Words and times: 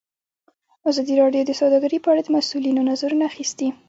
ازادي 0.89 1.13
راډیو 1.21 1.43
د 1.45 1.51
سوداګري 1.59 1.97
په 2.01 2.09
اړه 2.11 2.21
د 2.23 2.29
مسؤلینو 2.37 2.81
نظرونه 2.91 3.23
اخیستي. 3.31 3.67